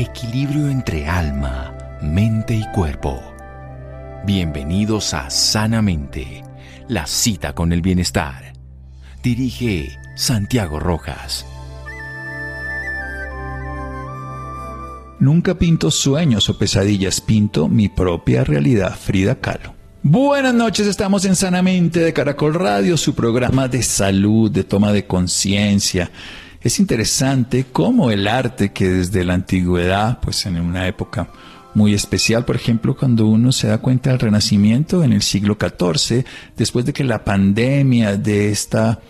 [0.00, 3.20] Equilibrio entre alma, mente y cuerpo.
[4.24, 6.44] Bienvenidos a Sanamente,
[6.86, 8.52] la cita con el bienestar.
[9.24, 11.44] Dirige Santiago Rojas.
[15.18, 18.96] Nunca pinto sueños o pesadillas, pinto mi propia realidad.
[18.96, 19.74] Frida Kahlo.
[20.04, 25.08] Buenas noches, estamos en Sanamente de Caracol Radio, su programa de salud, de toma de
[25.08, 26.08] conciencia.
[26.60, 31.28] Es interesante cómo el arte que desde la antigüedad, pues en una época
[31.74, 36.24] muy especial, por ejemplo, cuando uno se da cuenta del Renacimiento en el siglo XIV,
[36.56, 39.00] después de que la pandemia de esta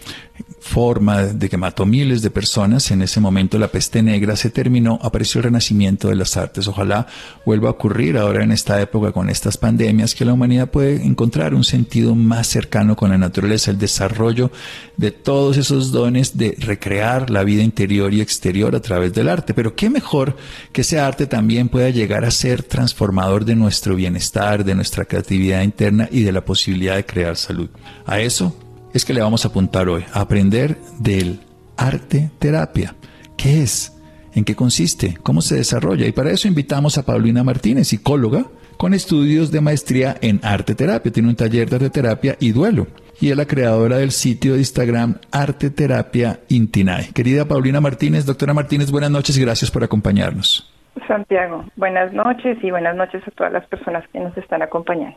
[0.61, 4.99] forma de que mató miles de personas, en ese momento la peste negra se terminó,
[5.03, 6.66] apareció el renacimiento de las artes.
[6.69, 7.07] Ojalá
[7.47, 11.55] vuelva a ocurrir ahora en esta época con estas pandemias, que la humanidad puede encontrar
[11.55, 14.51] un sentido más cercano con la naturaleza, el desarrollo
[14.97, 19.55] de todos esos dones de recrear la vida interior y exterior a través del arte.
[19.55, 20.37] Pero qué mejor
[20.73, 25.63] que ese arte también pueda llegar a ser transformador de nuestro bienestar, de nuestra creatividad
[25.63, 27.69] interna y de la posibilidad de crear salud.
[28.07, 28.54] A eso
[28.93, 31.41] es que le vamos a apuntar hoy, a aprender del
[31.77, 32.95] arte terapia.
[33.37, 33.95] ¿Qué es?
[34.35, 35.19] ¿En qué consiste?
[35.23, 36.07] ¿Cómo se desarrolla?
[36.07, 38.45] Y para eso invitamos a Paulina Martínez, psicóloga,
[38.77, 41.13] con estudios de maestría en arte terapia.
[41.13, 42.87] Tiene un taller de arte terapia y duelo.
[43.21, 47.11] Y es la creadora del sitio de Instagram Arte Terapia Intinae.
[47.13, 50.73] Querida Paulina Martínez, doctora Martínez, buenas noches y gracias por acompañarnos.
[51.09, 55.16] Santiago, buenas noches y buenas noches a todas las personas que nos están acompañando.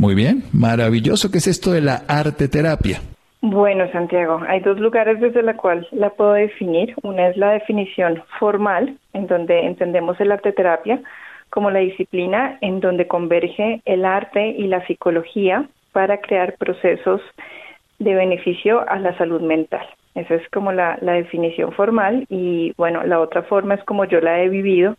[0.00, 1.30] Muy bien, maravilloso.
[1.30, 3.02] ¿Qué es esto de la arte terapia?
[3.42, 6.94] Bueno, Santiago, hay dos lugares desde la cual la puedo definir.
[7.02, 11.02] Una es la definición formal, en donde entendemos el arte terapia
[11.50, 17.20] como la disciplina en donde converge el arte y la psicología para crear procesos
[17.98, 19.86] de beneficio a la salud mental.
[20.14, 24.22] Esa es como la, la definición formal y bueno, la otra forma es como yo
[24.22, 24.96] la he vivido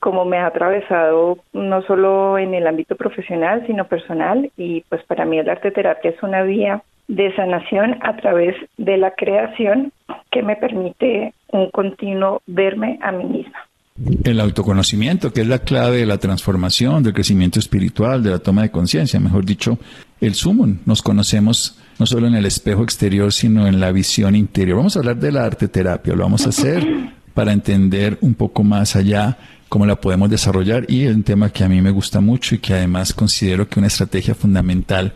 [0.00, 4.50] como me ha atravesado no solo en el ámbito profesional, sino personal.
[4.56, 8.98] Y pues para mí el arte terapia es una vía de sanación a través de
[8.98, 9.92] la creación
[10.30, 13.58] que me permite un continuo verme a mí misma.
[14.22, 18.62] El autoconocimiento, que es la clave de la transformación, del crecimiento espiritual, de la toma
[18.62, 19.78] de conciencia, mejor dicho,
[20.20, 20.68] el sumo.
[20.86, 24.76] Nos conocemos no solo en el espejo exterior, sino en la visión interior.
[24.76, 26.86] Vamos a hablar de la arte terapia, lo vamos a hacer
[27.34, 29.36] para entender un poco más allá
[29.68, 32.74] cómo la podemos desarrollar y un tema que a mí me gusta mucho y que
[32.74, 35.12] además considero que una estrategia fundamental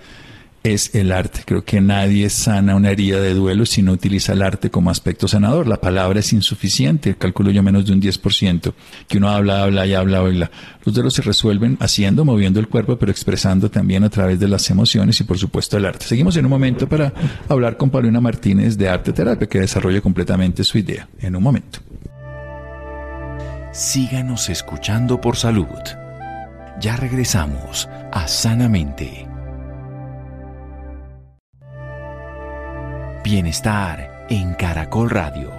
[0.62, 1.40] es el arte.
[1.44, 5.26] Creo que nadie sana una herida de duelo si no utiliza el arte como aspecto
[5.26, 5.66] sanador.
[5.66, 8.72] La palabra es insuficiente, calculo yo menos de un 10%,
[9.08, 10.50] que uno habla, habla y habla, habla.
[10.84, 14.68] Los duelos se resuelven haciendo, moviendo el cuerpo, pero expresando también a través de las
[14.70, 16.06] emociones y por supuesto el arte.
[16.06, 17.12] Seguimos en un momento para
[17.48, 21.08] hablar con Paulina Martínez de Arte Terapia, que desarrolla completamente su idea.
[21.18, 21.80] En un momento
[23.72, 25.66] síganos escuchando por salud.
[26.78, 29.26] Ya regresamos a Sanamente.
[33.24, 35.50] Bienestar en Caracol Radio.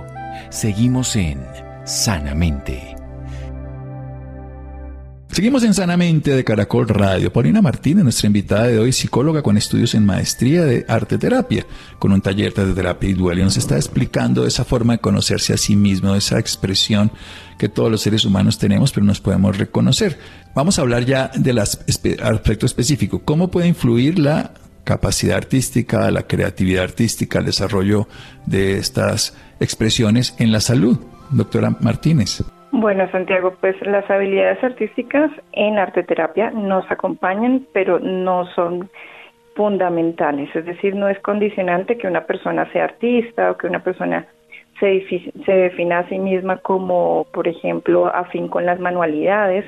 [0.49, 1.43] Seguimos en
[1.85, 2.95] Sanamente.
[5.33, 7.33] Seguimos en Sanamente de Caracol Radio.
[7.33, 11.65] Paulina Martínez, nuestra invitada de hoy, psicóloga con estudios en maestría de arte terapia,
[11.97, 13.43] con un taller de terapia y duelo.
[13.43, 17.11] Nos está explicando esa forma de conocerse a sí mismo, esa expresión
[17.57, 20.17] que todos los seres humanos tenemos, pero nos podemos reconocer.
[20.55, 23.21] Vamos a hablar ya del aspecto específico.
[23.23, 24.51] ¿Cómo puede influir la
[24.83, 28.07] capacidad artística, la creatividad artística, el desarrollo
[28.45, 30.99] de estas expresiones en la salud?
[31.31, 32.43] Doctora Martínez.
[32.71, 38.89] Bueno, Santiago, pues las habilidades artísticas en arte terapia nos acompañan, pero no son
[39.55, 44.25] fundamentales, es decir, no es condicionante que una persona sea artista o que una persona
[44.83, 49.65] se, se defina a sí misma como, por ejemplo, afín con las manualidades.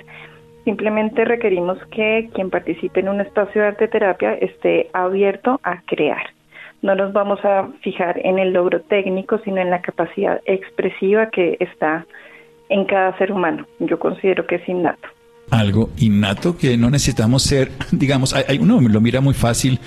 [0.65, 6.27] Simplemente requerimos que quien participe en un espacio de arte terapia esté abierto a crear.
[6.81, 11.57] No nos vamos a fijar en el logro técnico, sino en la capacidad expresiva que
[11.59, 12.05] está
[12.69, 13.66] en cada ser humano.
[13.79, 15.15] Yo considero que es innato.
[15.51, 19.79] Algo innato que no necesitamos ser, digamos, hay, uno lo mira muy fácil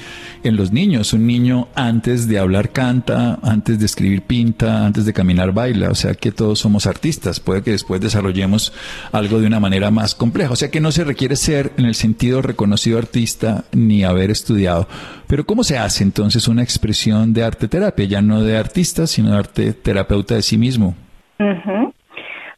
[0.45, 1.13] en los niños.
[1.13, 5.91] Un niño antes de hablar canta, antes de escribir pinta, antes de caminar baila.
[5.91, 7.41] O sea que todos somos artistas.
[7.41, 8.73] Puede que después desarrollemos
[9.13, 10.53] algo de una manera más compleja.
[10.53, 14.89] O sea que no se requiere ser en el sentido reconocido artista ni haber estudiado.
[15.27, 18.05] Pero ¿cómo se hace entonces una expresión de arte terapia?
[18.05, 20.95] Ya no de artista, sino de arte terapeuta de sí mismo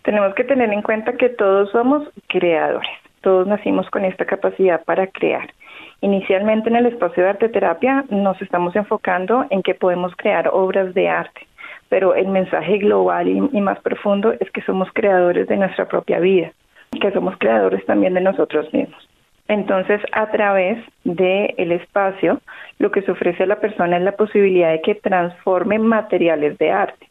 [0.02, 5.06] tenemos que tener en cuenta que todos somos creadores, todos nacimos con esta capacidad para
[5.06, 5.52] crear.
[6.00, 10.94] Inicialmente en el espacio de arte terapia nos estamos enfocando en que podemos crear obras
[10.94, 11.46] de arte,
[11.90, 16.52] pero el mensaje global y, más profundo es que somos creadores de nuestra propia vida,
[17.00, 19.06] que somos creadores también de nosotros mismos.
[19.48, 22.40] Entonces, a través del el espacio,
[22.78, 26.70] lo que se ofrece a la persona es la posibilidad de que transforme materiales de
[26.70, 27.09] arte.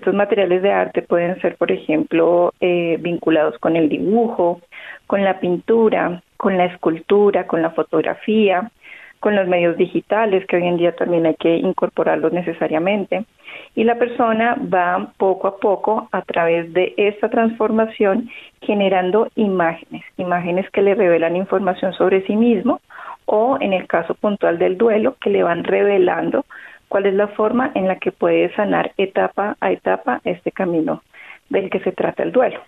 [0.00, 4.62] Estos materiales de arte pueden ser, por ejemplo, eh, vinculados con el dibujo,
[5.06, 8.70] con la pintura, con la escultura, con la fotografía,
[9.20, 13.26] con los medios digitales, que hoy en día también hay que incorporarlos necesariamente.
[13.74, 18.30] Y la persona va poco a poco a través de esta transformación
[18.62, 22.80] generando imágenes, imágenes que le revelan información sobre sí mismo
[23.26, 26.46] o en el caso puntual del duelo, que le van revelando
[26.90, 31.02] cuál es la forma en la que puede sanar etapa a etapa este camino
[31.48, 32.60] del que se trata el duelo.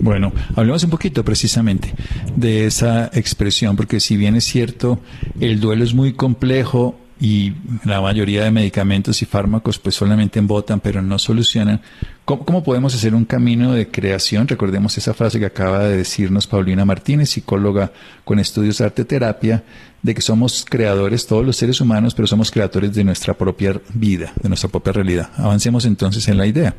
[0.00, 1.92] Bueno, hablemos un poquito precisamente
[2.34, 4.98] de esa expresión, porque si bien es cierto,
[5.40, 7.52] el duelo es muy complejo y
[7.84, 11.80] la mayoría de medicamentos y fármacos pues solamente embotan, pero no solucionan.
[12.24, 14.48] ¿Cómo, podemos hacer un camino de creación?
[14.48, 17.92] Recordemos esa frase que acaba de decirnos Paulina Martínez, psicóloga
[18.24, 19.62] con estudios de arte terapia,
[20.02, 24.32] de que somos creadores, todos los seres humanos, pero somos creadores de nuestra propia vida,
[24.42, 25.30] de nuestra propia realidad.
[25.38, 26.74] Avancemos entonces en la idea.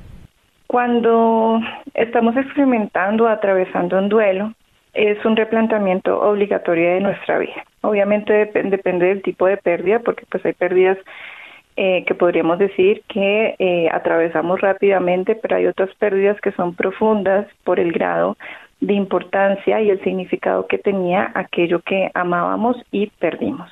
[0.68, 1.62] Cuando
[1.94, 4.54] estamos experimentando, atravesando un duelo,
[4.94, 7.66] es un replanteamiento obligatorio de nuestra vida.
[7.82, 10.98] Obviamente depende del tipo de pérdida, porque pues hay pérdidas
[11.76, 17.48] eh, que podríamos decir que eh, atravesamos rápidamente, pero hay otras pérdidas que son profundas
[17.64, 18.38] por el grado
[18.80, 23.72] de importancia y el significado que tenía aquello que amábamos y perdimos.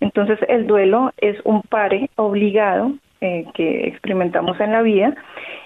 [0.00, 5.14] Entonces el duelo es un pare obligado eh, que experimentamos en la vida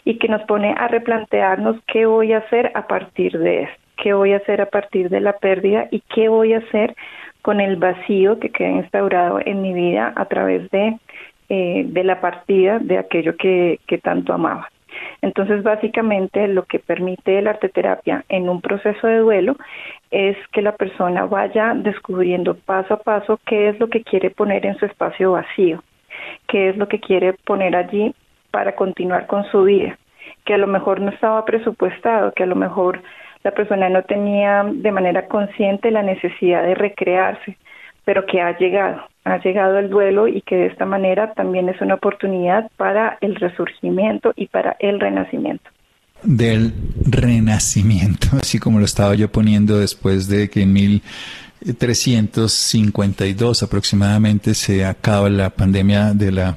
[0.04, 4.12] y que nos pone a replantearnos qué voy a hacer a partir de esto, qué
[4.12, 6.94] voy a hacer a partir de la pérdida y qué voy a hacer
[7.42, 10.98] con el vacío que queda instaurado en mi vida a través de,
[11.48, 14.68] eh, de la partida de aquello que, tanto amaba.
[15.22, 19.56] Entonces, básicamente, lo que permite la arteterapia en un proceso de duelo
[20.10, 24.66] es que la persona vaya descubriendo paso a paso qué es lo que quiere poner
[24.66, 25.82] en su espacio vacío
[26.48, 28.14] qué es lo que quiere poner allí
[28.50, 29.98] para continuar con su vida,
[30.44, 33.02] que a lo mejor no estaba presupuestado, que a lo mejor
[33.42, 37.56] la persona no tenía de manera consciente la necesidad de recrearse,
[38.04, 41.80] pero que ha llegado, ha llegado el duelo y que de esta manera también es
[41.80, 45.70] una oportunidad para el resurgimiento y para el renacimiento.
[46.22, 46.74] Del
[47.06, 51.02] renacimiento, así como lo estaba yo poniendo después de que en mil
[51.78, 56.56] 352 aproximadamente se acaba la pandemia de la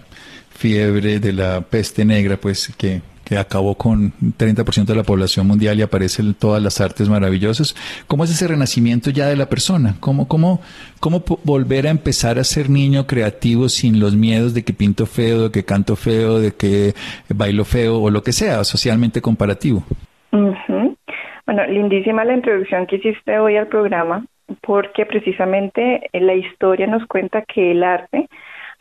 [0.52, 3.02] fiebre de la peste negra, pues que
[3.38, 7.76] acabó con 30% de la población mundial y aparecen todas las artes maravillosas.
[8.08, 9.96] ¿Cómo es ese renacimiento ya de la persona?
[10.00, 10.62] ¿Cómo, cómo,
[11.00, 15.44] cómo volver a empezar a ser niño creativo sin los miedos de que pinto feo,
[15.44, 16.94] de que canto feo, de que
[17.30, 19.84] bailo feo o lo que sea, socialmente comparativo?
[20.32, 24.26] Bueno, lindísima la introducción que hiciste hoy al programa
[24.62, 28.28] porque precisamente la historia nos cuenta que el arte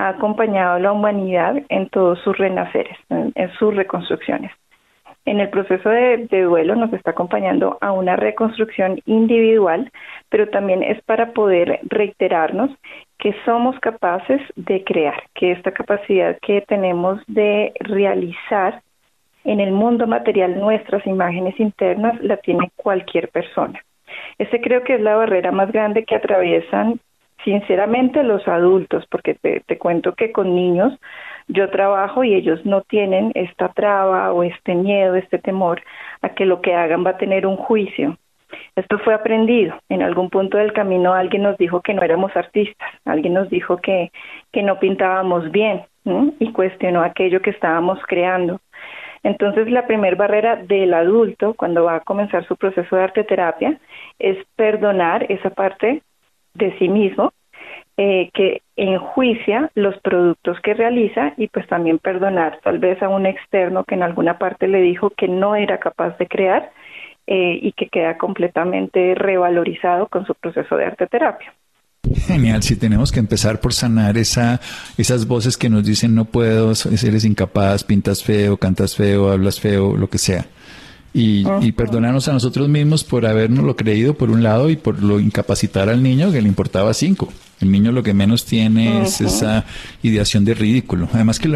[0.02, 4.50] ha acompañado a la humanidad en todos sus renaceres, en, sus reconstrucciones.
[5.24, 9.92] En el proceso de, duelo nos está acompañando a una reconstrucción individual,
[10.28, 12.70] pero también es para poder reiterarnos
[13.18, 18.82] que somos capaces de crear, que esta capacidad que tenemos de realizar
[19.44, 23.80] en el mundo material nuestras imágenes internas la tiene cualquier persona.
[24.38, 26.98] Ese creo que es la barrera más grande que atraviesan
[27.44, 30.98] sinceramente los adultos, porque te, cuento que con niños
[31.48, 35.82] yo trabajo y ellos no tienen esta traba o este miedo, este temor
[36.20, 38.16] a que lo que hagan va a tener un juicio.
[38.76, 39.74] Esto fue aprendido.
[39.88, 43.78] En algún punto del camino alguien nos dijo que no éramos artistas, alguien nos dijo
[43.78, 44.12] que,
[44.52, 45.82] que no pintábamos bien
[46.38, 48.60] y cuestionó aquello que estábamos creando.
[49.24, 53.78] Entonces, la primera barrera del adulto cuando va a comenzar su proceso de arte terapia
[54.18, 56.02] es perdonar esa parte
[56.54, 57.32] de sí mismo
[57.98, 63.26] eh, que enjuicia los productos que realiza y pues también perdonar tal vez a un
[63.26, 66.72] externo que en alguna parte le dijo que no era capaz de crear
[67.26, 71.52] eh, y que queda completamente revalorizado con su proceso de arte terapia.
[72.26, 74.60] Genial, si tenemos que empezar por sanar esa,
[74.98, 79.96] esas voces que nos dicen no puedo, eres incapaz, pintas feo, cantas feo, hablas feo,
[79.96, 80.46] lo que sea.
[81.14, 85.20] Y, perdonarnos a nosotros mismos por habernos lo creído por un lado y por lo
[85.20, 87.28] incapacitar al niño que le importaba cinco.
[87.62, 89.64] El niño lo que menos tiene es esa
[90.02, 91.08] ideación de ridículo.
[91.12, 91.48] Además que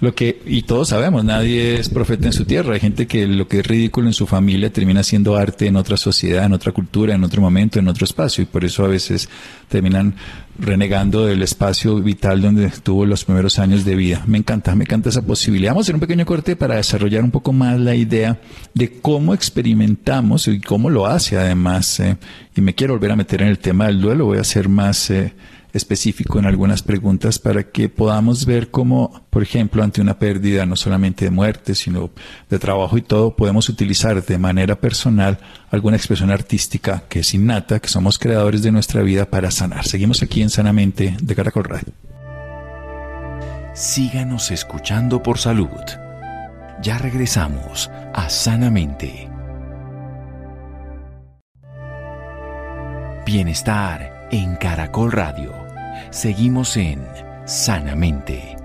[0.00, 2.74] lo que, y todos sabemos, nadie es profeta en su tierra.
[2.74, 5.96] Hay gente que lo que es ridículo en su familia termina siendo arte en otra
[5.96, 8.42] sociedad, en otra cultura, en otro momento, en otro espacio.
[8.42, 9.28] Y por eso a veces
[9.68, 10.14] terminan
[10.58, 14.22] renegando del espacio vital donde tuvo los primeros años de vida.
[14.26, 15.72] Me encanta, me encanta esa posibilidad.
[15.72, 18.38] Vamos a hacer un pequeño corte para desarrollar un poco más la idea
[18.74, 21.98] de cómo experimentamos y cómo lo hace además.
[22.00, 22.16] Eh,
[22.54, 24.26] y me quiero volver a meter en el tema del duelo.
[24.26, 25.32] Voy a ser más eh,
[25.72, 30.76] específico en algunas preguntas para que podamos ver cómo, por ejemplo, ante una pérdida no
[30.76, 32.10] solamente de muerte, sino
[32.48, 35.38] de trabajo y todo, podemos utilizar de manera personal
[35.70, 39.86] alguna expresión artística que es innata, que somos creadores de nuestra vida para sanar.
[39.86, 41.92] Seguimos aquí en Sanamente de Caracol Radio.
[43.74, 45.68] Síganos escuchando por salud.
[46.82, 49.28] Ya regresamos a Sanamente.
[53.24, 55.59] Bienestar en Caracol Radio.
[56.10, 57.06] Seguimos en
[57.46, 58.56] Sanamente.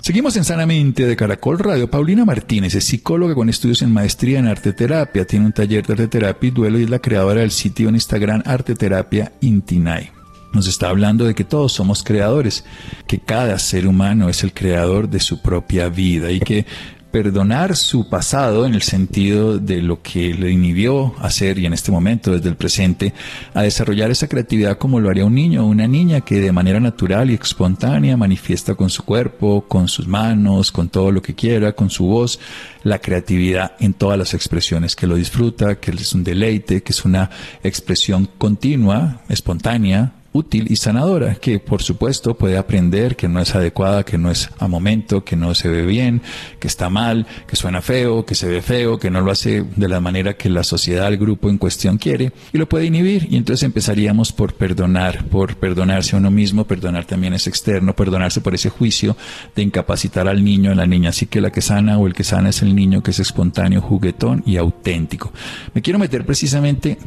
[0.00, 1.90] Seguimos en Sanamente de Caracol Radio.
[1.90, 5.26] Paulina Martínez es psicóloga con estudios en maestría en arte terapia.
[5.26, 7.96] Tiene un taller de arte terapia y duelo y es la creadora del sitio en
[7.96, 10.10] Instagram Arte Terapia Intinay.
[10.54, 12.64] Nos está hablando de que todos somos creadores,
[13.06, 16.64] que cada ser humano es el creador de su propia vida y que
[17.10, 21.90] perdonar su pasado en el sentido de lo que le inhibió hacer y en este
[21.90, 23.12] momento desde el presente
[23.54, 26.80] a desarrollar esa creatividad como lo haría un niño o una niña que de manera
[26.80, 31.72] natural y espontánea manifiesta con su cuerpo, con sus manos, con todo lo que quiera,
[31.72, 32.38] con su voz,
[32.82, 37.04] la creatividad en todas las expresiones que lo disfruta, que es un deleite, que es
[37.04, 37.30] una
[37.62, 44.04] expresión continua, espontánea, útil y sanadora, que por supuesto puede aprender que no es adecuada,
[44.04, 46.22] que no es a momento, que no se ve bien,
[46.58, 49.88] que está mal, que suena feo, que se ve feo, que no lo hace de
[49.88, 53.26] la manera que la sociedad, el grupo en cuestión quiere, y lo puede inhibir.
[53.30, 58.40] Y entonces empezaríamos por perdonar, por perdonarse a uno mismo, perdonar también es externo, perdonarse
[58.40, 59.16] por ese juicio
[59.56, 61.10] de incapacitar al niño, a la niña.
[61.10, 63.80] Así que la que sana o el que sana es el niño que es espontáneo,
[63.80, 65.32] juguetón y auténtico.
[65.74, 66.98] Me quiero meter precisamente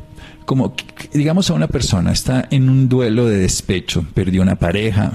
[0.45, 0.73] como
[1.13, 5.13] digamos a una persona está en un duelo de despecho, perdió una pareja,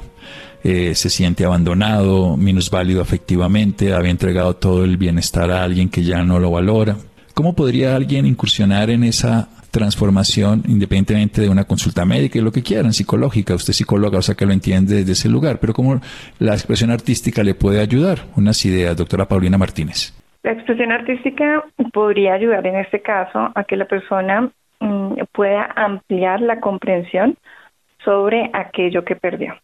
[0.64, 6.22] eh, se siente abandonado, minusválido afectivamente, había entregado todo el bienestar a alguien que ya
[6.22, 6.96] no lo valora.
[7.34, 12.62] ¿Cómo podría alguien incursionar en esa transformación independientemente de una consulta médica y lo que
[12.62, 16.00] quieran, psicológica, usted es psicóloga, o sea que lo entiende desde ese lugar, pero cómo
[16.38, 18.20] la expresión artística le puede ayudar?
[18.36, 20.14] Unas ideas, doctora Paulina Martínez.
[20.42, 24.50] La expresión artística podría ayudar en este caso a que la persona
[24.80, 27.36] Mm, pueda ampliar la comprensión
[28.04, 29.54] sobre aquello que perdió.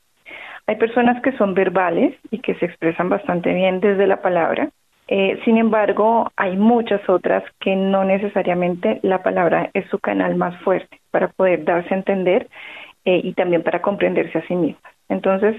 [0.67, 4.71] Hay personas que son verbales y que se expresan bastante bien desde la palabra.
[5.09, 10.59] Eh, sin embargo, hay muchas otras que no necesariamente la palabra es su canal más
[10.63, 12.49] fuerte para poder darse a entender
[13.05, 14.93] eh, y también para comprenderse a sí mismas.
[15.11, 15.57] Entonces,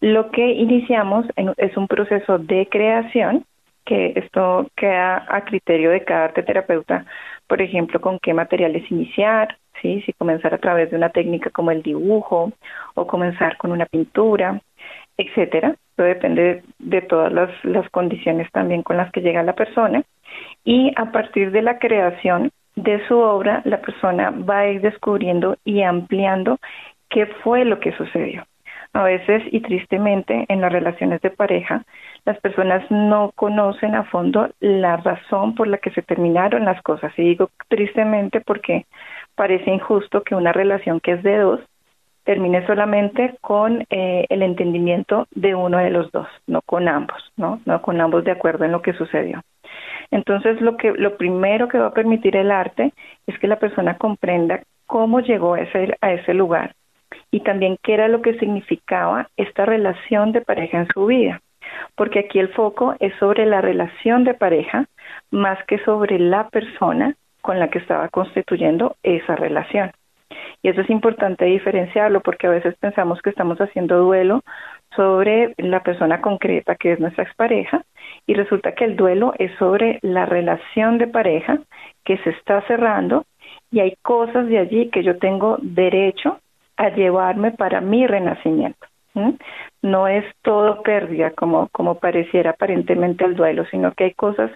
[0.00, 3.44] lo que iniciamos es un proceso de creación,
[3.84, 7.06] que esto queda a criterio de cada terapeuta
[7.46, 10.02] por ejemplo, con qué materiales iniciar, ¿sí?
[10.02, 12.52] si comenzar a través de una técnica como el dibujo
[12.94, 14.60] o comenzar con una pintura,
[15.16, 15.74] etcétera.
[15.94, 20.02] Eso depende de, todas las, las condiciones también con las que llega la persona.
[20.64, 25.56] Y a partir de la creación de su obra, la persona va a ir descubriendo
[25.64, 26.58] y ampliando
[27.08, 28.44] qué fue lo que sucedió.
[28.92, 31.84] A veces y tristemente en las relaciones de pareja
[32.24, 37.12] las personas no conocen a fondo la razón por la que se terminaron las cosas.
[37.18, 38.86] Y digo tristemente porque
[39.36, 41.60] parece injusto que una relación que es de dos
[42.24, 47.60] termine solamente con eh, el entendimiento de uno de los dos, no con ambos, ¿no?
[47.64, 49.42] No con ambos de acuerdo en lo que sucedió.
[50.10, 52.92] Entonces, lo que lo primero que va a permitir el arte
[53.28, 56.74] es que la persona comprenda cómo llegó a ese, a ese lugar
[57.30, 61.40] y también qué era lo que significaba esta relación de pareja en su vida
[61.94, 64.86] porque aquí el foco es sobre la relación de pareja
[65.30, 67.14] más que sobre la persona
[67.46, 69.92] con la que estaba constituyendo esa relación.
[70.62, 74.42] Y eso es importante diferenciarlo porque a veces pensamos que estamos haciendo duelo
[74.96, 77.84] sobre la persona concreta que es nuestra expareja
[78.26, 81.60] y resulta que el duelo es sobre la relación de pareja
[82.04, 83.24] que se está cerrando
[83.70, 86.40] y hay cosas de allí que yo tengo derecho
[86.76, 88.86] a llevarme para mi renacimiento.
[89.82, 94.50] No es todo pérdida como, como pareciera aparentemente el duelo, sino que hay cosas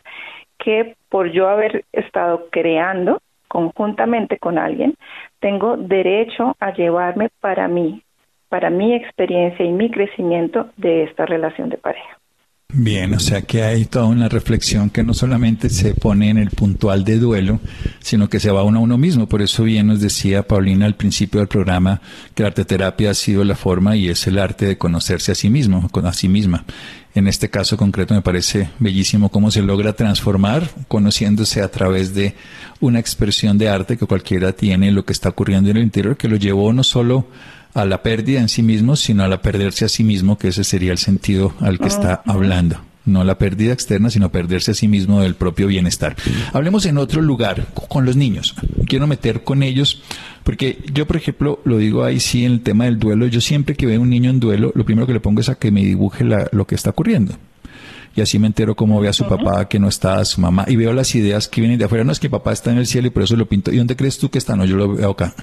[0.62, 4.95] que por yo haber estado creando conjuntamente con alguien,
[5.40, 8.02] tengo derecho a llevarme para mí,
[8.49, 12.21] para mi experiencia y mi crecimiento de esta relación de pareja.
[12.73, 16.50] Bien, o sea que hay toda una reflexión que no solamente se pone en el
[16.50, 17.59] puntual de duelo,
[17.99, 19.26] sino que se va uno a uno mismo.
[19.26, 22.00] Por eso bien nos decía Paulina al principio del programa
[22.35, 25.50] que la arteterapia ha sido la forma y es el arte de conocerse a sí
[25.50, 26.64] mismo, a sí misma.
[27.14, 32.35] En este caso concreto me parece bellísimo cómo se logra transformar conociéndose a través de
[32.79, 36.29] una expresión de arte que cualquiera tiene lo que está ocurriendo en el interior, que
[36.29, 37.26] lo llevó no solo
[37.75, 40.64] a la pérdida en sí mismo, sino a la perderse a sí mismo, que ese
[40.64, 42.89] sería el sentido al que está hablando.
[43.04, 46.16] No la pérdida externa, sino perderse a sí mismo del propio bienestar.
[46.52, 48.54] Hablemos en otro lugar, con los niños.
[48.87, 50.02] Quiero meter con ellos,
[50.45, 53.75] porque yo, por ejemplo, lo digo ahí sí en el tema del duelo, yo siempre
[53.75, 55.83] que veo un niño en duelo, lo primero que le pongo es a que me
[55.85, 57.35] dibuje lo que está ocurriendo
[58.14, 60.64] y así me entero cómo ve a su papá que no está, a su mamá,
[60.69, 62.04] y veo las ideas que vienen de afuera.
[62.04, 63.73] No es que papá está en el cielo y por eso lo pinto.
[63.73, 64.57] ¿Y dónde crees tú que está?
[64.57, 65.35] No, yo lo veo acá.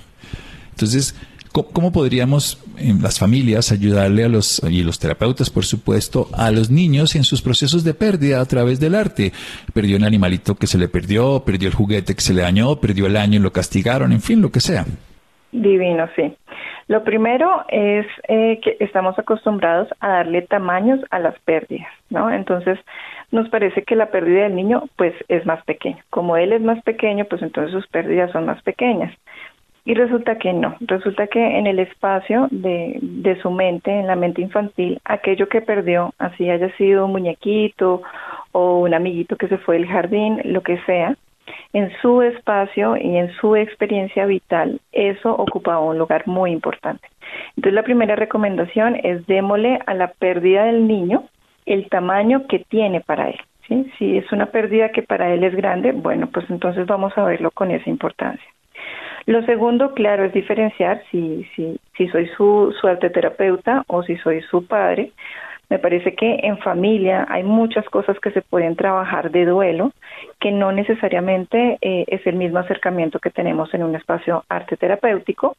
[0.71, 1.15] Entonces,
[1.63, 6.69] ¿Cómo, podríamos en las familias ayudarle a los, y los terapeutas, por supuesto, a los
[6.69, 9.31] niños en sus procesos de pérdida a través del arte?
[9.73, 13.07] Perdió un animalito que se le perdió, perdió el juguete que se le dañó, perdió
[13.07, 14.85] el año y lo castigaron, en fin, lo que sea.
[15.51, 16.33] Divino, sí.
[16.87, 22.31] Lo primero es eh, que estamos acostumbrados a darle tamaños a las pérdidas, ¿no?
[22.31, 22.79] Entonces,
[23.31, 26.03] nos parece que la pérdida del niño, pues, es más pequeña.
[26.09, 29.13] Como él es más pequeño, pues entonces sus pérdidas son más pequeñas.
[29.87, 34.17] Y resulta que no, resulta que en el espacio de, de su mente, en la
[34.17, 38.01] mente infantil, aquello que perdió, así haya sido un muñequito
[38.51, 41.15] o un amiguito que se fue del jardín, lo que sea,
[41.71, 47.07] en su espacio y en su experiencia vital, eso ocupaba un lugar muy importante.
[47.55, 51.29] Entonces la primera recomendación es démosle a la pérdida del niño
[51.65, 53.39] el tamaño que tiene para él.
[53.97, 57.51] Si es una pérdida que para él es grande, bueno, pues entonces vamos a verlo
[57.51, 58.45] con esa importancia.
[59.27, 64.41] Lo segundo, claro, es diferenciar si, si, si soy su, su terapeuta o si soy
[64.43, 65.11] su padre.
[65.69, 69.91] Me parece que en familia hay muchas cosas que se pueden trabajar de duelo,
[70.39, 75.57] que no necesariamente eh, es el mismo acercamiento que tenemos en un espacio arte terapéutico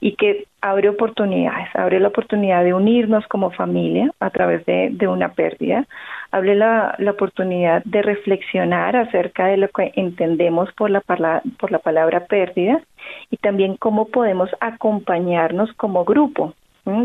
[0.00, 5.06] y que abre oportunidades, abre la oportunidad de unirnos como familia a través de, de
[5.06, 5.86] una pérdida,
[6.32, 11.78] abre la, la, oportunidad de reflexionar acerca de lo que entendemos por la, por la
[11.78, 12.82] palabra pérdida
[13.30, 16.54] y también cómo podemos acompañarnos como grupo,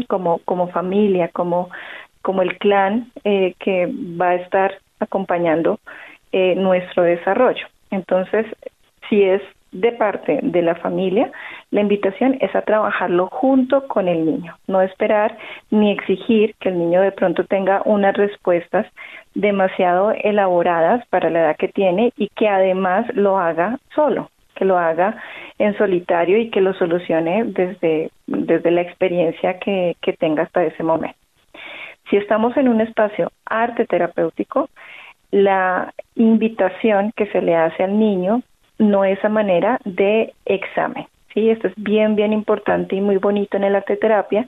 [0.08, 1.70] como, como familia, como,
[2.22, 3.88] como el clan eh, que
[4.20, 5.80] va a estar acompañando
[6.32, 7.66] eh, nuestro desarrollo.
[7.90, 8.46] Entonces,
[9.10, 11.32] si es de parte de la familia,
[11.72, 15.38] la invitación es a trabajarlo junto con el niño, no esperar
[15.70, 18.86] ni exigir que el niño de pronto tenga unas respuestas
[19.34, 24.30] demasiado elaboradas para la edad que tiene y que además lo haga solo,
[24.62, 25.16] que lo haga
[25.58, 30.84] en solitario y que lo solucione desde, desde la experiencia que, que tenga hasta ese
[30.84, 31.18] momento.
[32.12, 34.70] Si estamos en un espacio arte terapéutico,
[35.32, 38.44] la invitación que se le hace al niño
[38.78, 41.08] no es a manera de examen.
[41.34, 44.46] Sí, esto es bien, bien importante y muy bonito en el arte terapia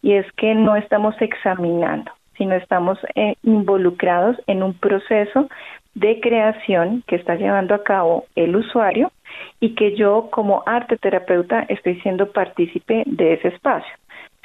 [0.00, 5.48] y es que no estamos examinando, sino estamos eh, involucrados en un proceso
[5.94, 9.10] de creación que está llevando a cabo el usuario
[9.60, 13.92] y que yo como arte terapeuta estoy siendo partícipe de ese espacio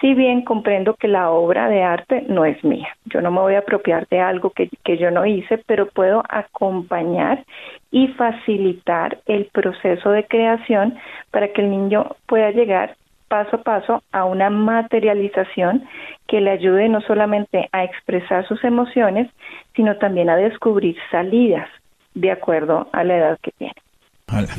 [0.01, 2.89] si bien comprendo que la obra de arte no es mía.
[3.05, 6.23] Yo no me voy a apropiar de algo que, que, yo no hice, pero puedo
[6.27, 7.45] acompañar
[7.91, 10.97] y facilitar el proceso de creación
[11.29, 12.95] para que el niño pueda llegar
[13.27, 15.87] paso a paso a una materialización
[16.27, 19.29] que le ayude no solamente a expresar sus emociones,
[19.75, 21.69] sino también a descubrir salidas
[22.15, 23.80] de acuerdo a la edad que tiene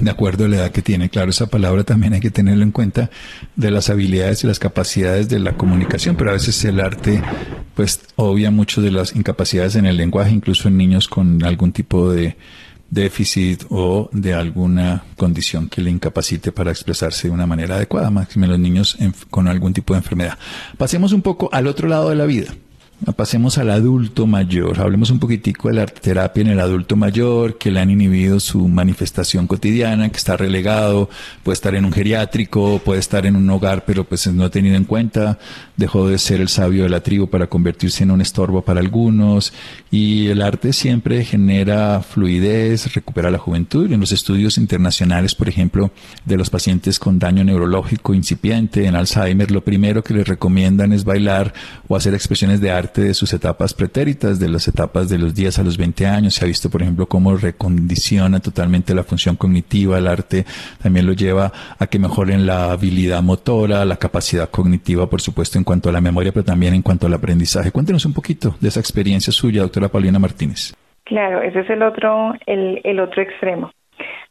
[0.00, 1.08] de acuerdo a la edad que tiene.
[1.08, 3.10] Claro, esa palabra también hay que tenerlo en cuenta
[3.56, 7.22] de las habilidades y las capacidades de la comunicación, pero a veces el arte
[7.74, 12.10] pues obvia mucho de las incapacidades en el lenguaje, incluso en niños con algún tipo
[12.10, 12.36] de
[12.90, 18.46] déficit o de alguna condición que le incapacite para expresarse de una manera adecuada, máximo
[18.46, 18.98] los niños
[19.30, 20.38] con algún tipo de enfermedad.
[20.76, 22.54] Pasemos un poco al otro lado de la vida.
[23.16, 24.80] Pasemos al adulto mayor.
[24.80, 28.68] Hablemos un poquitico de la terapia en el adulto mayor, que le han inhibido su
[28.68, 31.10] manifestación cotidiana, que está relegado,
[31.42, 34.76] puede estar en un geriátrico, puede estar en un hogar, pero pues no ha tenido
[34.76, 35.40] en cuenta,
[35.76, 39.52] dejó de ser el sabio de la tribu para convertirse en un estorbo para algunos.
[39.90, 43.90] Y el arte siempre genera fluidez, recupera la juventud.
[43.90, 45.90] En los estudios internacionales, por ejemplo,
[46.24, 51.04] de los pacientes con daño neurológico incipiente en Alzheimer, lo primero que les recomiendan es
[51.04, 51.52] bailar
[51.88, 55.58] o hacer expresiones de arte de sus etapas pretéritas, de las etapas de los 10
[55.58, 56.34] a los 20 años.
[56.34, 59.98] Se ha visto, por ejemplo, cómo recondiciona totalmente la función cognitiva.
[59.98, 60.44] El arte
[60.82, 65.64] también lo lleva a que mejoren la habilidad motora, la capacidad cognitiva, por supuesto, en
[65.64, 67.72] cuanto a la memoria, pero también en cuanto al aprendizaje.
[67.72, 70.74] Cuéntenos un poquito de esa experiencia suya, doctora Paulina Martínez.
[71.04, 73.72] Claro, ese es el otro, el, el otro extremo.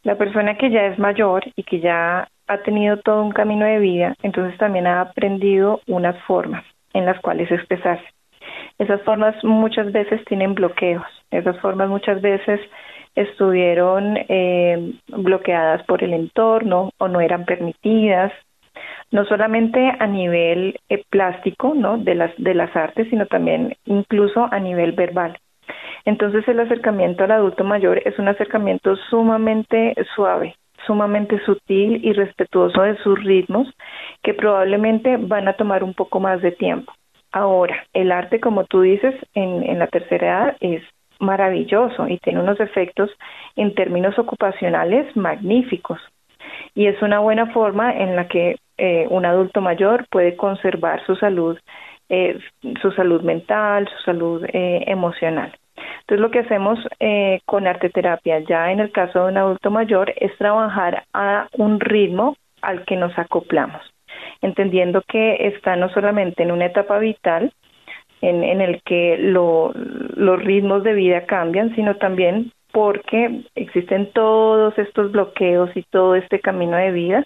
[0.04, 3.78] La persona que ya es mayor y que ya ha tenido todo un camino de
[3.78, 8.04] vida, entonces también ha aprendido unas formas en las cuales expresarse.
[8.82, 12.58] Esas formas muchas veces tienen bloqueos, esas formas muchas veces
[13.14, 18.32] estuvieron eh, bloqueadas por el entorno o no eran permitidas,
[19.12, 21.96] no solamente a nivel eh, plástico, ¿no?
[21.96, 25.38] De las de las artes, sino también incluso a nivel verbal.
[26.04, 30.56] Entonces el acercamiento al adulto mayor es un acercamiento sumamente suave,
[30.88, 33.72] sumamente sutil y respetuoso de sus ritmos
[34.24, 36.92] que probablemente van a tomar un poco más de tiempo.
[37.32, 40.82] Ahora, el arte, como tú dices, en, la tercera edad es
[41.18, 43.10] maravilloso y tiene unos efectos
[43.56, 46.00] en términos ocupacionales magníficos.
[46.74, 51.16] Y es una buena forma en la que eh, un adulto mayor puede conservar su
[51.16, 51.58] salud,
[52.08, 52.38] eh,
[52.80, 55.52] su salud mental, su salud eh, emocional.
[56.00, 59.70] Entonces lo que hacemos eh, con arte terapia ya en el caso de un adulto
[59.70, 63.82] mayor es trabajar a un ritmo al que nos acoplamos,
[64.42, 67.52] entendiendo que está no solamente en una etapa vital
[68.20, 74.76] en, en el que lo, los ritmos de vida cambian, sino también porque existen todos
[74.78, 77.24] estos bloqueos y todo este camino de vida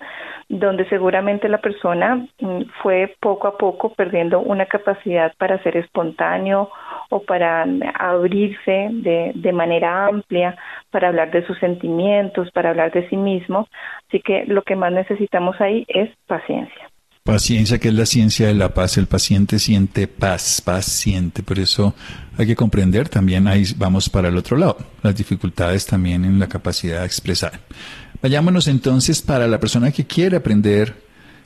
[0.49, 6.71] donde seguramente la persona mm, fue poco a poco perdiendo una capacidad para ser espontáneo
[7.11, 10.57] o para mm, abrirse de, de manera amplia,
[10.91, 13.69] para hablar de sus sentimientos, para hablar de sí mismo.
[14.09, 16.91] Así que lo que más necesitamos ahí es paciencia.
[17.27, 18.99] Paciencia, que es la ciencia de la paz.
[18.99, 21.43] El paciente siente paz, paciente.
[21.43, 21.93] Por eso
[22.39, 26.47] hay que comprender también, ahí vamos para el otro lado, las dificultades también en la
[26.47, 27.51] capacidad de expresar.
[28.23, 30.95] Vayámonos entonces para la persona que quiere aprender,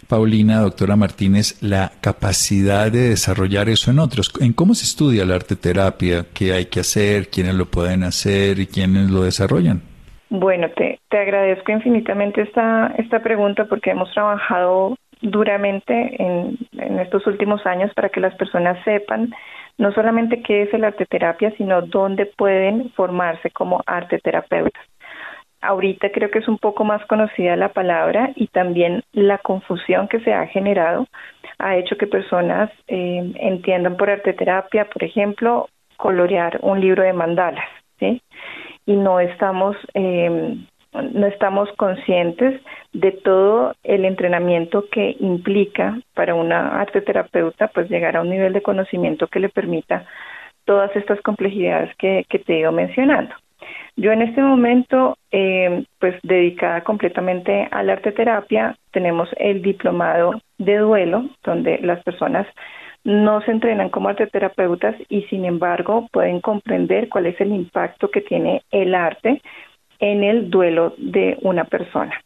[0.06, 4.30] Paulina, doctora Martínez, la capacidad de desarrollar eso en otros.
[4.38, 6.26] ¿En cómo se estudia la arte terapia?
[6.34, 7.30] ¿Qué hay que hacer?
[7.30, 9.80] ¿Quiénes lo pueden hacer y quiénes lo desarrollan?
[10.28, 16.58] Bueno, te, te agradezco infinitamente esta, esta pregunta porque hemos trabajado duramente en,
[17.00, 19.32] estos últimos años para que las personas sepan
[19.78, 24.82] no solamente qué es el arte terapia, sino dónde pueden formarse como arte terapeutas.
[25.62, 30.20] Ahorita creo que es un poco más conocida la palabra y también la confusión que
[30.20, 31.06] se ha generado
[31.58, 37.12] ha hecho que personas eh, entiendan por arte terapia, por ejemplo, colorear un libro de
[37.12, 38.22] mandalas, ¿sí?
[38.86, 40.56] Y no estamos eh,
[40.92, 42.60] no estamos conscientes
[42.92, 48.52] de todo el entrenamiento que implica para una arte terapeuta pues llegar a un nivel
[48.52, 50.06] de conocimiento que le permita
[50.64, 53.34] todas estas complejidades que, te he ido mencionando.
[53.96, 60.40] Yo en este momento, eh, pues dedicada completamente a la arte terapia, tenemos el diplomado
[60.58, 62.46] de duelo, donde las personas
[63.04, 68.10] no se entrenan como arte terapeutas y sin embargo pueden comprender cuál es el impacto
[68.10, 69.42] que tiene el arte
[69.98, 72.20] en el duelo de una persona.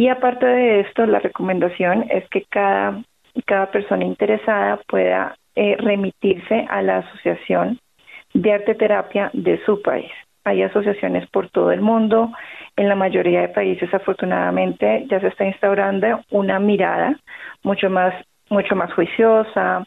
[0.00, 3.02] Y aparte de esto, la recomendación es que cada,
[3.44, 7.78] cada persona interesada pueda eh, remitirse a la Asociación
[8.32, 10.10] de Arte Terapia de su país.
[10.44, 12.32] Hay asociaciones por todo el mundo.
[12.76, 17.20] En la mayoría de países, afortunadamente, ya se está instaurando una mirada
[17.62, 18.14] mucho más,
[18.48, 19.84] mucho más juiciosa,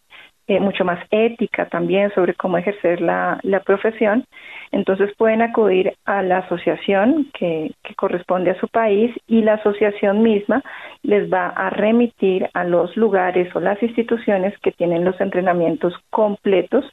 [0.47, 4.25] eh, mucho más ética también sobre cómo ejercer la, la profesión.
[4.71, 10.21] Entonces pueden acudir a la asociación que, que, corresponde a su país y la asociación
[10.21, 10.61] misma
[11.01, 16.85] les va a remitir a los lugares o las instituciones que tienen los entrenamientos completos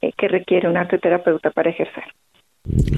[0.00, 2.04] eh, que requiere un arteterapeuta para ejercer.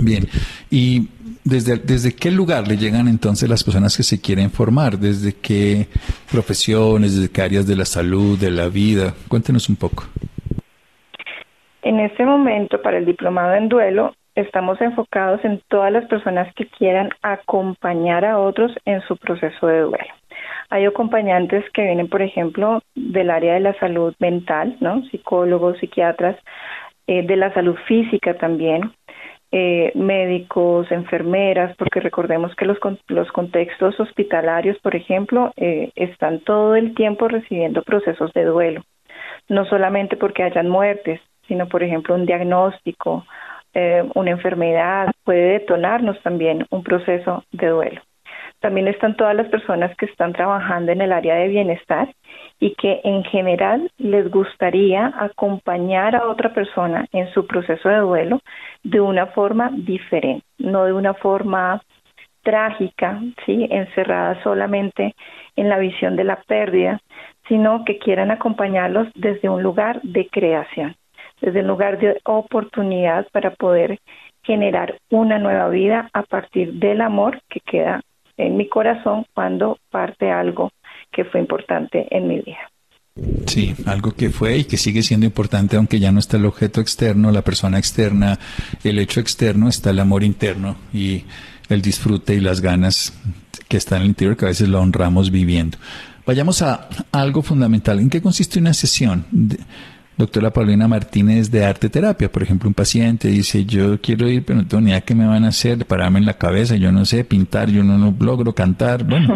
[0.01, 0.25] Bien,
[0.71, 1.09] ¿y
[1.45, 4.99] desde, desde qué lugar le llegan entonces las personas que se quieren formar?
[4.99, 5.87] ¿Desde qué
[6.31, 9.15] profesiones, desde qué áreas de la salud, de la vida?
[9.29, 10.05] Cuéntenos un poco.
[11.83, 16.67] En este momento, para el diplomado en duelo, estamos enfocados en todas las personas que
[16.67, 20.15] quieran acompañar a otros en su proceso de duelo.
[20.71, 25.03] Hay acompañantes que vienen, por ejemplo, del área de la salud mental, ¿no?
[25.11, 26.37] Psicólogos, psiquiatras,
[27.07, 28.93] eh, de la salud física también,
[29.51, 36.75] eh, médicos, enfermeras, porque recordemos que los, los contextos hospitalarios, por ejemplo, eh, están todo
[36.75, 38.83] el tiempo recibiendo procesos de duelo,
[39.49, 43.25] no solamente porque hayan muertes, sino, por ejemplo, un diagnóstico,
[43.73, 48.01] eh, una enfermedad puede detonarnos también un proceso de duelo.
[48.61, 52.09] también están todas las personas que están trabajando en el área de bienestar
[52.61, 58.41] y que en general les gustaría acompañar a otra persona en su proceso de duelo
[58.83, 61.81] de una forma diferente, no de una forma
[62.43, 65.15] trágica, sí, encerrada solamente
[65.57, 67.01] en la visión de la pérdida,
[67.47, 70.97] sino que quieran acompañarlos desde un lugar de creación,
[71.41, 73.99] desde un lugar de oportunidad para poder
[74.43, 78.01] generar una nueva vida a partir del amor que queda
[78.37, 80.71] en mi corazón cuando parte algo
[81.13, 82.71] que fue importante en mi vida.
[83.47, 86.81] Sí, algo que fue y que sigue siendo importante, aunque ya no está el objeto
[86.81, 88.39] externo, la persona externa,
[88.85, 91.25] el hecho externo, está el amor interno y
[91.69, 93.19] el disfrute y las ganas
[93.69, 95.79] que están en el interior, que a veces lo honramos viviendo.
[96.27, 97.99] Vayamos a algo fundamental.
[97.99, 99.25] ¿En qué consiste una sesión?
[100.19, 102.31] doctora Paulina Martínez de arte terapia.
[102.31, 105.27] Por ejemplo, un paciente dice, yo quiero ir, pero no tengo ni idea qué me
[105.27, 109.05] van a hacer, pararme en la cabeza, yo no sé pintar, yo no, logro cantar.
[109.05, 109.35] Bueno.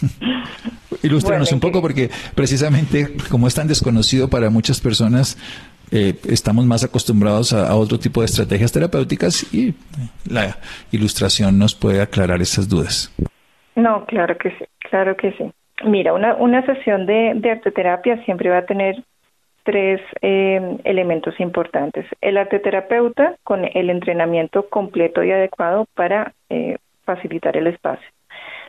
[1.02, 5.36] Ilústranos un poco porque precisamente como es tan desconocido para muchas personas,
[5.90, 9.74] eh, estamos más acostumbrados a, otro tipo de estrategias terapéuticas y
[10.28, 10.56] la
[10.90, 13.14] ilustración nos puede aclarar esas dudas.
[13.76, 15.52] No, claro que sí, claro que sí.
[15.84, 19.02] Mira, una, una sesión de, de arte terapia siempre va a tener
[19.64, 22.06] tres eh, elementos importantes.
[22.20, 28.08] El arte terapeuta con el entrenamiento completo y adecuado para eh, facilitar el espacio.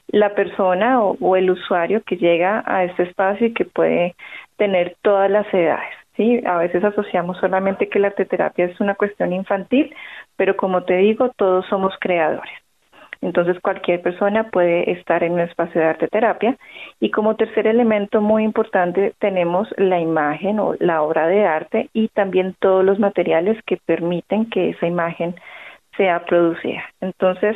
[0.08, 4.16] La persona o, el usuario que llega a este espacio y que puede
[4.58, 5.94] tener todas las edades.
[6.16, 6.42] ¿sí?
[6.46, 9.94] A veces asociamos solamente que la arte terapia es una cuestión infantil,
[10.36, 12.54] pero como te digo, todos somos creadores.
[13.22, 16.58] Entonces cualquier persona puede estar en un espacio de arte terapia
[17.00, 22.10] y como tercer elemento muy importante tenemos la imagen o la obra de arte y
[22.10, 25.36] también todos los materiales que permiten que esa imagen
[25.98, 26.84] sea producida.
[27.02, 27.56] Entonces,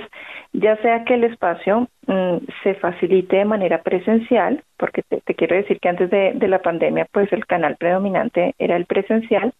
[0.53, 5.79] ya sea que el espacio mm, se facilite de manera presencial, porque te, quiero decir
[5.79, 9.53] que antes de, la pandemia, pues el canal predominante era el presencial,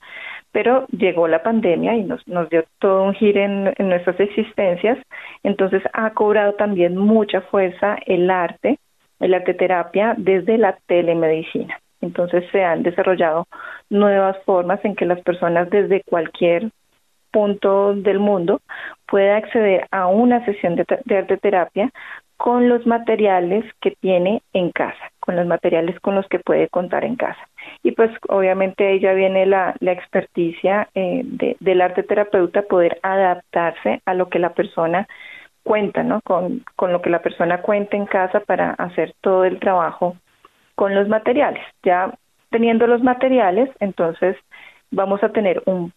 [0.52, 4.98] pero llegó la pandemia y nos, dio todo un giro en, en nuestras existencias,
[5.44, 8.80] entonces ha cobrado también mucha fuerza el arte,
[9.20, 11.80] el arte terapia desde la telemedicina.
[12.02, 13.46] Entonces se han desarrollado
[13.89, 16.72] nuevas formas en que las personas desde cualquier
[17.32, 18.62] punto del mundo
[19.08, 21.92] pueda acceder a una sesión de, de arte terapia
[22.38, 27.04] con los materiales que tiene en casa, con los materiales con los que puede contar
[27.04, 27.50] en casa.
[27.84, 31.24] Y pues obviamente ella viene la, la experticia eh,
[31.60, 35.06] del arte terapeuta poder adaptarse a lo que la persona
[35.63, 36.22] cuenta, ¿no?
[36.22, 40.15] Con, con lo que la persona cuenta en casa para hacer todo el trabajo
[40.76, 41.63] con los materiales.
[41.84, 42.13] Ya
[42.52, 44.38] teniendo los materiales, entonces
[44.92, 45.92] vamos a tener un,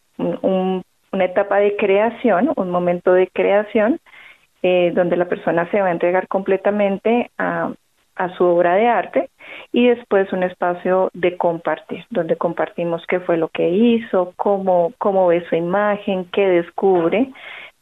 [1.12, 4.00] una etapa de creación, un momento de creación
[4.62, 7.72] eh, donde la persona se va a entregar completamente a,
[8.38, 9.30] su obra de arte
[9.72, 15.26] y después un espacio de compartir, donde compartimos qué fue lo que hizo, cómo, cómo
[15.26, 17.32] ve su imagen, qué descubre,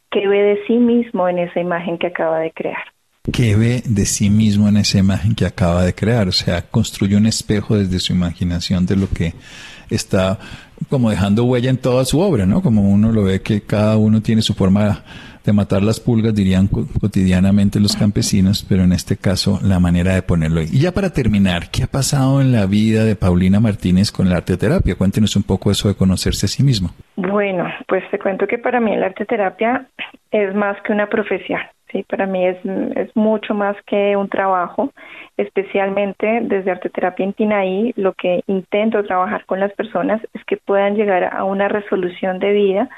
[0.09, 2.83] qué ve de sí mismo en esa imagen que acaba de crear.
[3.31, 6.27] ¿Qué ve de sí mismo en esa imagen que acaba de crear?
[6.27, 9.33] O sea, construye un espejo desde su imaginación de lo que
[9.91, 10.39] está
[10.89, 12.63] como dejando huella en toda su obra, ¿no?
[12.63, 15.03] Como uno lo ve que cada uno tiene su forma
[15.45, 20.23] de matar las pulgas, dirían cotidianamente los campesinos, pero en este caso la manera de
[20.23, 20.63] ponerlo.
[20.63, 24.37] Y ya para terminar, ¿qué ha pasado en la vida de Paulina Martínez con la
[24.37, 24.95] arte terapia?
[24.95, 26.89] Cuéntenos un poco eso de conocerse a sí mismo.
[27.17, 29.87] Bueno, pues te cuento que para mí la arte terapia
[30.31, 31.59] es más que una profesión.
[31.91, 32.57] Sí, para mí es,
[32.95, 34.91] es mucho más que un trabajo,
[35.35, 40.57] especialmente desde Arte Terapia en Tinaí, lo que intento trabajar con las personas es que
[40.57, 42.89] puedan llegar a una resolución de vida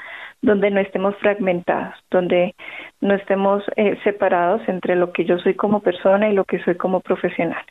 [0.42, 2.54] donde no estemos fragmentados, donde
[3.00, 6.76] no estemos eh, separados entre lo que yo soy como persona y lo que soy
[6.76, 7.64] como profesional.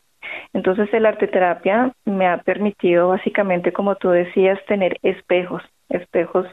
[0.54, 6.48] Entonces el arte terapia me ha permitido básicamente, como tú decías, tener espejos, espejos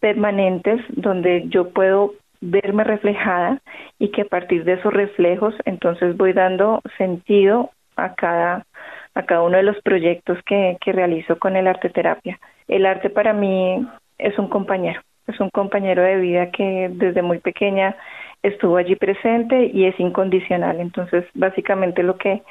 [0.00, 3.60] permanentes donde yo puedo verme reflejada
[3.98, 8.64] y que a partir de esos reflejos entonces voy dando sentido a cada
[9.14, 12.38] a cada uno de los proyectos que, que realizo con el arte terapia.
[12.68, 13.86] El arte para mí
[14.18, 17.96] es un compañero, es un compañero de vida que desde muy pequeña
[18.42, 20.80] estuvo allí presente y es incondicional.
[20.80, 22.42] Entonces, básicamente lo que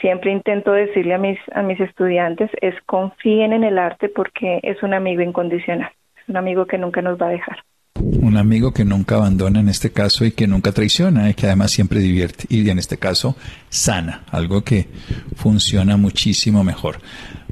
[0.00, 4.82] siempre intento decirle a mis, a mis estudiantes es confíen en el arte porque es
[4.82, 7.58] un amigo incondicional, es un amigo que nunca nos va a dejar.
[8.18, 11.70] Un amigo que nunca abandona en este caso y que nunca traiciona y que además
[11.70, 13.36] siempre divierte y en este caso
[13.68, 14.88] sana, algo que
[15.36, 17.00] funciona muchísimo mejor.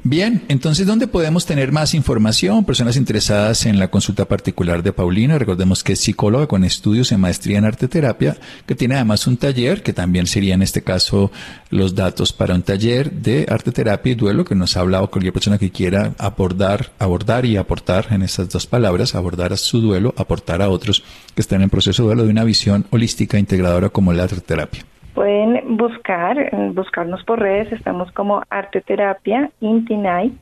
[0.07, 2.63] Bien, entonces, ¿dónde podemos tener más información?
[2.63, 7.21] Personas interesadas en la consulta particular de Paulina, recordemos que es psicóloga con estudios en
[7.21, 8.37] maestría en arte terapia,
[8.67, 11.31] que tiene además un taller, que también sería en este caso
[11.71, 15.33] los datos para un taller de arte terapia y duelo, que nos ha hablado cualquier
[15.33, 20.13] persona que quiera abordar, abordar y aportar en estas dos palabras, abordar a su duelo,
[20.17, 21.01] aportar a otros
[21.33, 24.85] que están en proceso de duelo de una visión holística integradora como la arte terapia.
[25.15, 30.37] Pueden buscar, buscarnos por redes, estamos como Arte Terapia Intinay.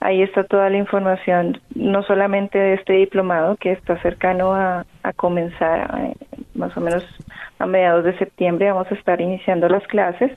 [0.00, 4.84] Ahí está toda la información, no solamente de este diplomado que está cercano a,
[5.14, 6.14] comenzar, eh,
[6.54, 7.04] más o menos
[7.60, 10.32] a mediados de septiembre vamos a estar iniciando las clases,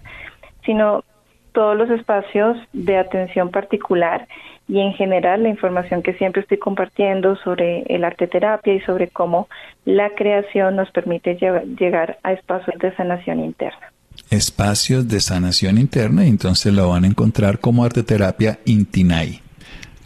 [0.65, 1.03] sino
[1.51, 4.27] todos los espacios de atención particular
[4.69, 9.07] y en general la información que siempre estoy compartiendo sobre el arte terapia y sobre
[9.07, 9.49] cómo
[9.83, 13.91] la creación nos permite llegar a espacios de sanación interna.
[14.29, 19.41] Espacios de sanación interna, y entonces lo van a encontrar como arte terapia Intinay.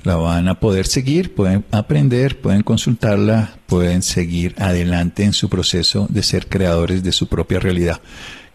[0.06, 6.08] La van a poder seguir, pueden aprender, pueden consultarla, pueden seguir adelante en su proceso
[6.10, 7.98] de ser creadores de su propia realidad.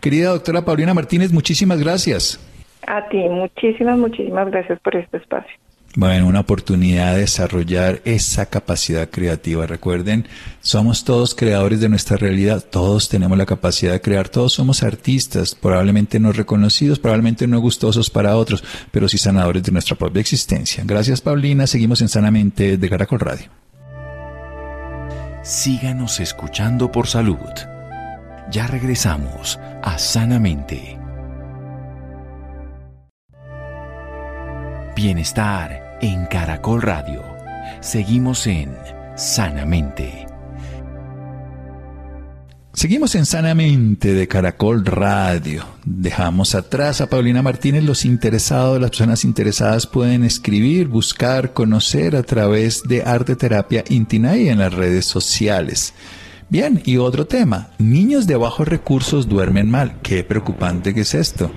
[0.00, 2.40] Querida doctora Paulina Martínez, muchísimas gracias.
[2.86, 5.52] A ti, muchísimas, muchísimas gracias por este espacio.
[5.96, 9.66] Bueno, una oportunidad de desarrollar esa capacidad creativa.
[9.66, 10.28] Recuerden,
[10.60, 15.54] somos todos creadores de nuestra realidad, todos tenemos la capacidad de crear, todos somos artistas,
[15.54, 20.84] probablemente no reconocidos, probablemente no gustosos para otros, pero sí sanadores de nuestra propia existencia.
[20.86, 21.66] Gracias, Paulina.
[21.66, 23.46] Seguimos en Sanamente de Caracol Radio.
[25.42, 27.38] Síganos escuchando por salud.
[28.50, 30.97] Ya regresamos a Sanamente.
[35.00, 37.22] Bienestar en Caracol Radio.
[37.80, 38.76] Seguimos en
[39.14, 40.26] Sanamente.
[42.72, 45.64] Seguimos en Sanamente de Caracol Radio.
[45.84, 47.84] Dejamos atrás a Paulina Martínez.
[47.84, 54.48] Los interesados, las personas interesadas pueden escribir, buscar, conocer a través de Arte Terapia Intinay
[54.48, 55.94] en las redes sociales.
[56.48, 57.68] Bien, y otro tema.
[57.78, 60.00] Niños de bajos recursos duermen mal.
[60.02, 61.52] Qué preocupante que es esto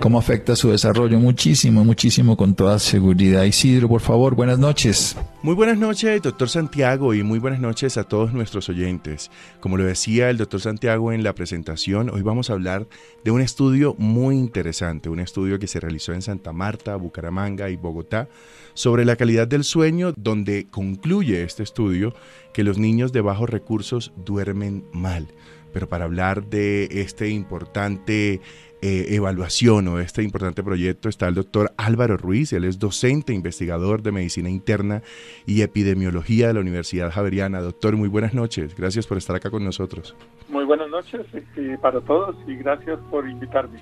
[0.00, 1.18] cómo afecta su desarrollo.
[1.18, 3.44] Muchísimo, muchísimo con toda seguridad.
[3.44, 5.16] Isidro, por favor, buenas noches.
[5.42, 9.30] Muy buenas noches, doctor Santiago, y muy buenas noches a todos nuestros oyentes.
[9.60, 12.86] Como lo decía el doctor Santiago en la presentación, hoy vamos a hablar
[13.24, 17.76] de un estudio muy interesante, un estudio que se realizó en Santa Marta, Bucaramanga y
[17.76, 18.28] Bogotá
[18.74, 22.14] sobre la calidad del sueño, donde concluye este estudio
[22.52, 25.28] que los niños de bajos recursos duermen mal.
[25.74, 28.40] Pero para hablar de este importante
[28.86, 34.02] eh, evaluación o este importante proyecto está el doctor Álvaro Ruiz, él es docente, investigador
[34.02, 35.02] de medicina interna
[35.46, 37.62] y epidemiología de la Universidad Javeriana.
[37.62, 40.14] Doctor, muy buenas noches, gracias por estar acá con nosotros.
[40.50, 43.80] Muy buenas noches eh, para todos y gracias por invitarme.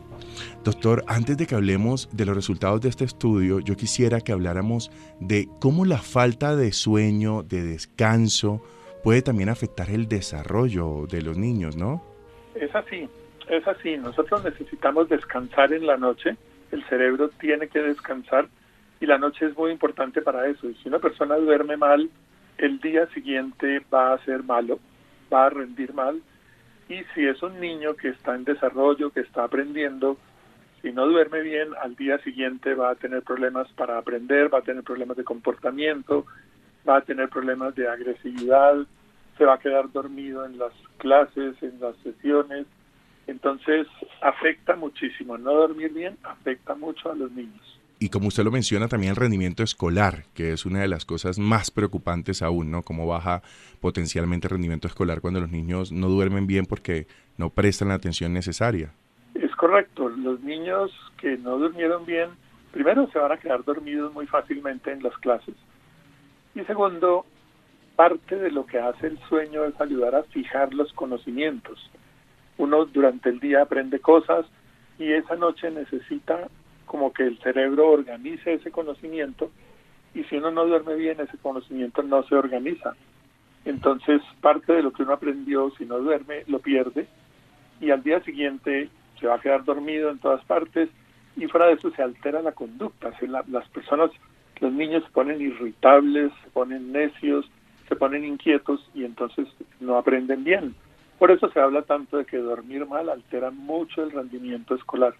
[0.62, 4.92] Doctor, antes de que hablemos de los resultados de este estudio, yo quisiera que habláramos
[5.18, 8.62] de cómo la falta de sueño, de descanso,
[9.02, 12.02] puede también afectar el desarrollo de los niños, ¿no?
[12.54, 13.08] Es así
[13.48, 16.36] es así, nosotros necesitamos descansar en la noche,
[16.70, 18.48] el cerebro tiene que descansar
[19.00, 20.68] y la noche es muy importante para eso.
[20.68, 22.08] Y si una persona duerme mal,
[22.58, 24.78] el día siguiente va a ser malo,
[25.32, 26.22] va a rendir mal.
[26.88, 30.16] Y si es un niño que está en desarrollo, que está aprendiendo,
[30.80, 34.62] si no duerme bien, al día siguiente va a tener problemas para aprender, va a
[34.62, 36.26] tener problemas de comportamiento,
[36.88, 38.74] va a tener problemas de agresividad,
[39.38, 42.66] se va a quedar dormido en las clases, en las sesiones,
[43.26, 43.86] entonces
[44.20, 45.38] afecta muchísimo.
[45.38, 47.80] No dormir bien afecta mucho a los niños.
[47.98, 51.38] Y como usted lo menciona, también el rendimiento escolar, que es una de las cosas
[51.38, 52.82] más preocupantes aún, ¿no?
[52.82, 53.42] Cómo baja
[53.80, 57.06] potencialmente el rendimiento escolar cuando los niños no duermen bien porque
[57.38, 58.92] no prestan la atención necesaria.
[59.34, 60.08] Es correcto.
[60.08, 62.30] Los niños que no durmieron bien,
[62.72, 65.54] primero se van a quedar dormidos muy fácilmente en las clases.
[66.54, 67.24] Y segundo,
[67.96, 71.78] parte de lo que hace el sueño es ayudar a fijar los conocimientos
[72.58, 74.46] uno durante el día aprende cosas
[74.98, 76.48] y esa noche necesita
[76.86, 79.50] como que el cerebro organice ese conocimiento
[80.14, 82.94] y si uno no duerme bien ese conocimiento no se organiza.
[83.64, 87.06] Entonces parte de lo que uno aprendió si no duerme lo pierde
[87.80, 88.88] y al día siguiente
[89.18, 90.88] se va a quedar dormido en todas partes
[91.36, 93.12] y fuera de eso se altera la conducta.
[93.48, 94.10] las personas,
[94.60, 97.50] los niños se ponen irritables, se ponen necios,
[97.88, 99.48] se ponen inquietos y entonces
[99.80, 100.74] no aprenden bien.
[101.18, 105.14] Por eso se habla tanto de que dormir mal altera mucho el rendimiento escolar.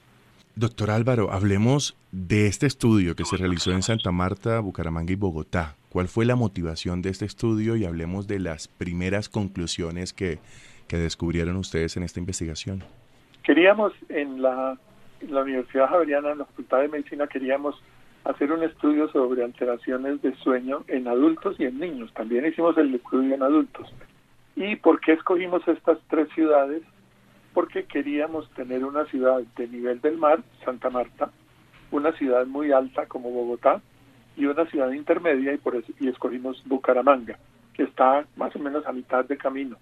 [0.55, 5.77] Doctor Álvaro, hablemos de este estudio que se realizó en Santa Marta, Bucaramanga y Bogotá.
[5.89, 7.77] ¿Cuál fue la motivación de este estudio?
[7.77, 10.39] Y hablemos de las primeras conclusiones que,
[10.89, 12.85] descubrieron ustedes en esta investigación.
[13.43, 14.77] Queríamos en la,
[15.23, 17.83] en la Universidad Javeriana, en la Facultad de Medicina, queríamos
[18.25, 22.13] hacer un estudio sobre alteraciones de sueño en adultos y en niños.
[22.15, 23.93] También hicimos el estudio en adultos.
[24.55, 26.83] ¿Y por qué escogimos estas tres ciudades?
[27.55, 31.31] Porque queríamos tener una ciudad de nivel del mar, Santa Marta,
[31.91, 33.81] una ciudad muy alta como Bogotá
[34.37, 37.39] y una ciudad intermedia y por eso y escogimos Bucaramanga,
[37.75, 39.77] que está más o menos a mitad de camino.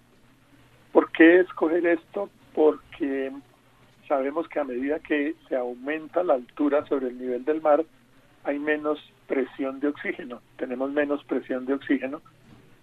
[0.91, 2.29] ¿Por qué escoger esto?
[2.53, 3.31] Porque
[4.07, 7.85] sabemos que a medida que se aumenta la altura sobre el nivel del mar,
[8.43, 12.21] hay menos presión de oxígeno, tenemos menos presión de oxígeno,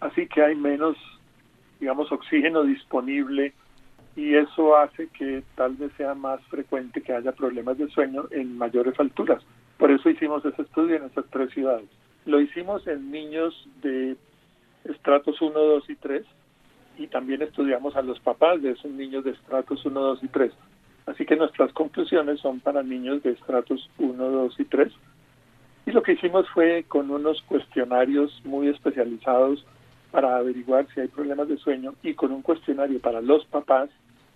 [0.01, 0.97] así que hay menos,
[1.81, 3.53] digamos, oxígeno disponible
[4.17, 8.59] y eso hace que tal vez sea más frecuente que haya problemas de sueño en
[8.59, 9.43] mayores alturas.
[9.79, 11.89] Por eso hicimos ese estudio en esas tres ciudades.
[12.27, 14.17] Lo hicimos en niños de
[14.85, 16.25] estratos 1, 2 y 3
[16.99, 20.53] y también estudiamos a los papás de esos niños de estratos 1, 2 y 3.
[21.07, 24.93] Así que nuestras conclusiones son para niños de estratos 1, 2 y 3.
[25.89, 29.65] Y lo que hicimos fue con unos cuestionarios muy especializados
[30.11, 33.89] para averiguar si hay problemas de sueño y con un cuestionario para los papás,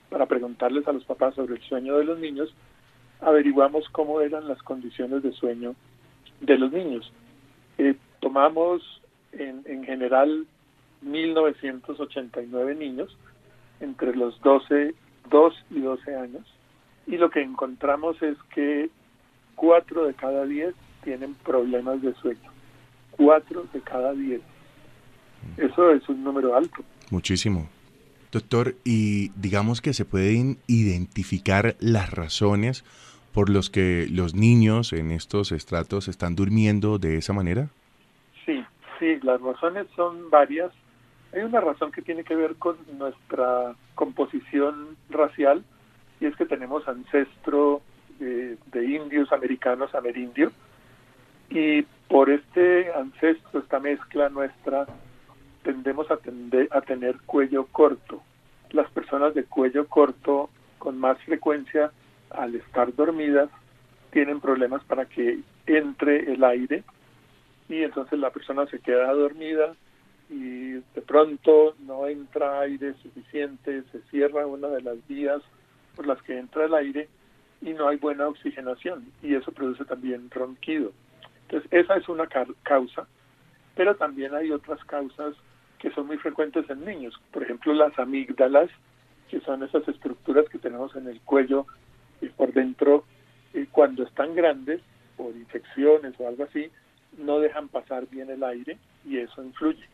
[0.08, 2.54] para preguntarles a los papás sobre el sueño de los niños,
[3.20, 5.74] averiguamos cómo eran las condiciones de sueño
[6.40, 7.12] de los niños.
[7.76, 10.46] Eh, tomamos en, en general
[11.04, 13.14] 1.989 niños
[13.80, 14.94] entre los 12,
[15.28, 16.46] 2 y 12 años
[17.06, 18.88] y lo que encontramos es que
[19.56, 22.50] 4 de cada 10 tienen problemas de sueño.
[23.12, 24.40] 4 de cada 10.
[25.56, 26.82] Eso es un número alto.
[27.10, 27.68] Muchísimo.
[28.30, 32.84] Doctor, y digamos que se pueden identificar las razones
[33.32, 37.68] por los que los niños en estos estratos están durmiendo de esa manera?
[38.44, 38.64] Sí,
[38.98, 40.70] sí, las razones son varias.
[41.32, 45.64] Hay una razón que tiene que ver con nuestra composición racial
[46.20, 47.80] y es que tenemos ancestro
[48.18, 50.52] de, de indios americanos amerindio
[51.54, 54.86] y por este ancestro, esta mezcla nuestra,
[55.62, 56.18] tendemos a,
[56.70, 58.22] a tener cuello corto.
[58.70, 60.48] Las personas de cuello corto
[60.78, 61.92] con más frecuencia
[62.30, 63.50] al estar dormidas
[64.12, 66.84] tienen problemas para que entre el aire
[67.68, 69.74] y entonces la persona se queda dormida
[70.30, 75.42] y de pronto no entra aire suficiente, se cierra una de las vías
[75.94, 77.08] por las que entra el aire
[77.60, 80.92] y no hay buena oxigenación y eso produce también ronquido.
[81.42, 82.26] Entonces esa es una
[82.62, 83.06] causa,
[83.74, 85.34] pero también hay otras causas
[85.78, 88.70] que son muy frecuentes en niños, por ejemplo las amígdalas,
[89.28, 91.66] que son esas estructuras que tenemos en el cuello
[92.20, 93.04] y por dentro,
[93.52, 94.80] y cuando están grandes,
[95.16, 96.70] por infecciones o algo así,
[97.18, 99.84] no dejan pasar bien el aire y eso influye.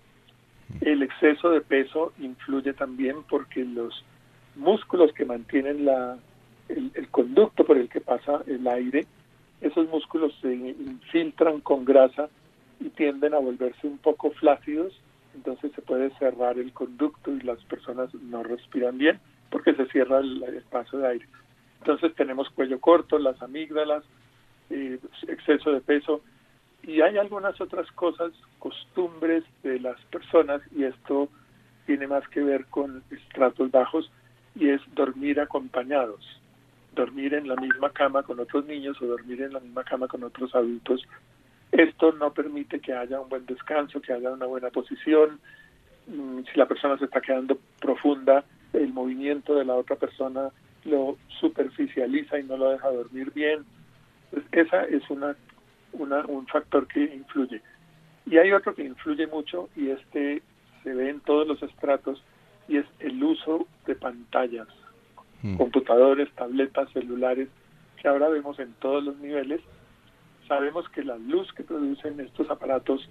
[0.81, 4.05] El exceso de peso influye también porque los
[4.57, 6.19] músculos que mantienen la,
[6.69, 9.07] el, el, conducto por el que pasa el aire,
[9.61, 12.29] esos músculos se infiltran con grasa
[12.81, 14.93] y tienden a volverse un poco flácidos,
[15.35, 20.19] entonces se puede cerrar el conducto y las personas no respiran bien porque se cierra
[20.19, 21.27] el, el paso de aire.
[21.81, 24.05] Entonces tenemos cuello corto, las amígdalas,
[24.71, 26.21] eh, exceso de peso
[26.83, 31.29] y hay algunas otras cosas, costumbres de las personas y esto
[31.87, 34.11] tiene más que ver con estratos bajos
[34.55, 36.21] y es dormir acompañados,
[36.99, 40.25] dormir en la misma cama con otros niños o dormir en la misma cama con
[40.25, 41.07] otros adultos.
[41.71, 45.39] Esto no permite que haya un buen descanso, que haya una buena posición.
[46.07, 50.51] Mm, si la persona se está quedando profunda, el movimiento de la otra persona
[50.85, 53.65] lo superficializa y no lo deja dormir bien.
[54.31, 55.37] Pues esa es una,
[55.93, 57.63] una, un factor que influye.
[58.27, 60.43] Y hay otro que influye mucho y este
[60.83, 62.23] se ve en todos los estratos
[62.67, 64.69] y es el uso de pantallas,
[65.43, 65.57] mm.
[65.57, 67.49] computadores, tabletas, celulares,
[68.01, 69.61] que ahora vemos en todos los niveles.
[70.47, 73.09] Sabemos que la luz que producen estos aparatos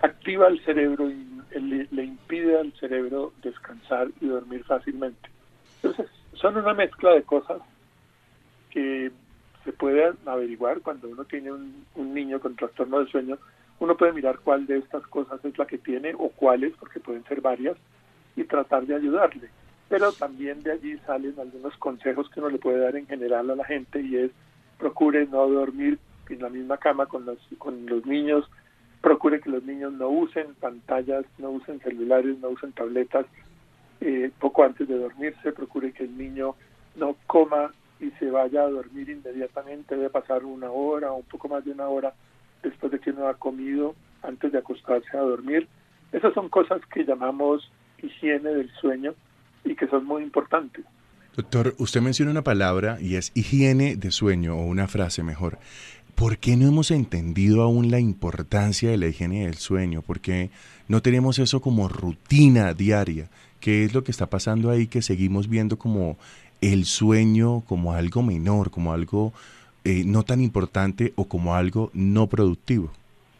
[0.00, 1.26] activa el cerebro y
[1.58, 5.28] le, le impide al cerebro descansar y dormir fácilmente.
[5.76, 7.60] Entonces, son una mezcla de cosas
[8.70, 9.10] que
[9.64, 13.38] se puede averiguar cuando uno tiene un, un, niño con trastorno de sueño.
[13.78, 17.24] Uno puede mirar cuál de estas cosas es la que tiene o cuáles, porque pueden
[17.24, 17.76] ser varias,
[18.36, 19.48] y tratar de ayudarle.
[19.92, 23.56] Pero también de allí salen algunos consejos que uno le puede dar en general a
[23.56, 24.30] la gente y es
[24.78, 25.98] procure no dormir
[26.30, 28.48] en la misma cama con los, con los niños,
[29.02, 33.26] procure que los niños no usen pantallas, no usen celulares, no usen tabletas,
[34.00, 36.54] eh, poco antes de dormirse, procure que el niño
[36.96, 41.48] no coma y se vaya a dormir inmediatamente, debe pasar una hora o un poco
[41.48, 42.14] más de una hora
[42.62, 45.68] después de que no ha comido, antes de acostarse a dormir.
[46.12, 49.14] Esas son cosas que llamamos higiene del sueño
[49.64, 50.84] y que son muy importantes.
[51.36, 55.58] Doctor, usted menciona una palabra y es higiene de sueño o una frase mejor.
[56.14, 60.02] ¿por qué no hemos entendido aún la importancia de la higiene del sueño?
[60.02, 60.50] ¿Por qué
[60.88, 63.28] no tenemos eso como rutina diaria?
[63.60, 66.16] ¿Qué es lo que está pasando ahí que seguimos viendo como
[66.60, 69.32] el sueño como algo menor, como algo
[69.84, 72.90] eh, no tan importante o como algo no productivo?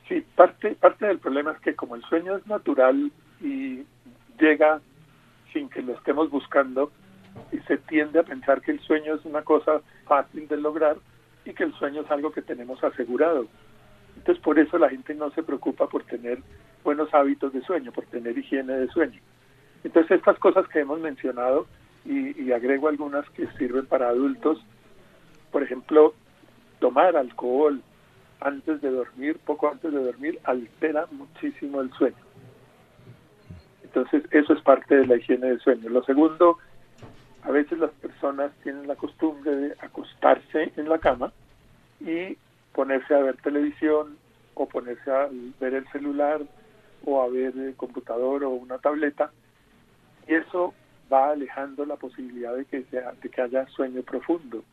[0.09, 3.83] Sí, parte, parte del problema es que como el sueño es natural y
[4.41, 4.81] llega
[5.53, 6.91] sin que lo estemos buscando,
[7.51, 10.97] y se tiende a pensar que el sueño es una cosa fácil de lograr
[11.45, 13.47] y que el sueño es algo que tenemos asegurado.
[14.17, 16.39] Entonces por eso la gente no se preocupa por tener
[16.85, 19.21] buenos hábitos de sueño, por tener higiene de sueño.
[19.85, 21.67] Entonces estas cosas que hemos mencionado
[22.05, 24.63] y, agrego algunas que sirven para adultos,
[25.51, 26.15] por ejemplo,
[26.81, 27.81] tomar alcohol
[28.41, 32.17] antes de dormir, poco antes de dormir, altera muchísimo el sueño.
[33.95, 35.91] Entonces eso es parte de la higiene del sueño.
[35.91, 36.59] Lo segundo
[37.43, 41.33] a veces las personas tienen la costumbre de acostarse en la cama
[42.01, 42.37] y
[42.73, 44.17] ponerse a ver televisión
[44.55, 45.29] o ponerse a
[45.61, 46.41] ver el celular
[47.05, 49.31] o a ver el computador o una tableta.
[50.27, 50.73] Y eso
[51.13, 54.65] va alejando la posibilidad de que sea de que haya sueño profundo.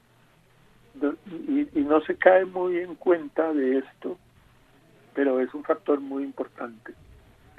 [1.48, 4.18] Y, y no se cae muy en cuenta de esto
[5.14, 6.94] pero es un factor muy importante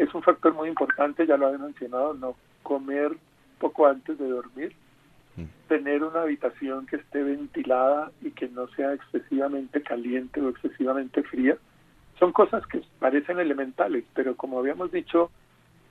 [0.03, 3.17] es un factor muy importante ya lo he mencionado no comer
[3.59, 4.75] poco antes de dormir
[5.69, 11.57] tener una habitación que esté ventilada y que no sea excesivamente caliente o excesivamente fría.
[12.19, 15.31] Son cosas que parecen elementales, pero como habíamos dicho,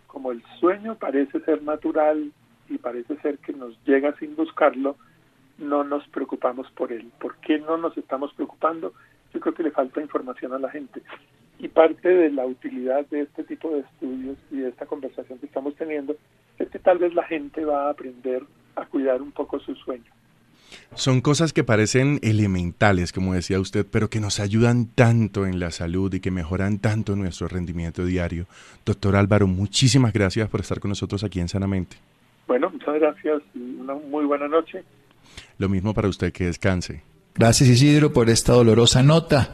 [0.07, 2.32] como el sueño parece ser natural
[2.68, 4.97] y parece ser que nos llega sin buscarlo,
[5.57, 7.10] no nos preocupamos por él.
[7.18, 8.93] ¿Por qué no nos estamos preocupando?
[9.34, 11.01] Yo creo que le falta información a la gente.
[11.60, 15.45] Y parte de la utilidad de este tipo de estudios y de esta conversación que
[15.45, 16.16] estamos teniendo
[16.57, 18.43] es que tal vez la gente va a aprender
[18.76, 20.12] a cuidar un poco su sueño.
[20.95, 25.72] Son cosas que parecen elementales, como decía usted, pero que nos ayudan tanto en la
[25.72, 28.45] salud y que mejoran tanto nuestro rendimiento diario.
[28.86, 31.97] Doctor Álvaro, muchísimas gracias por estar con nosotros aquí en Sanamente.
[32.47, 34.84] Bueno, muchas gracias y una muy buena noche.
[35.57, 37.03] Lo mismo para usted, que descanse.
[37.36, 39.53] Gracias Isidro por esta dolorosa nota.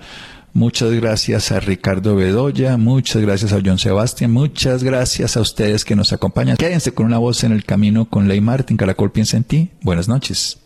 [0.55, 5.97] Muchas gracias a Ricardo Bedoya, muchas gracias a John Sebastián, muchas gracias a ustedes que
[5.97, 6.55] nos acompañan.
[6.55, 8.77] Quédense con una voz en el camino con Ley Martin.
[8.77, 9.71] Caracol piensa en ti.
[9.81, 10.64] Buenas noches.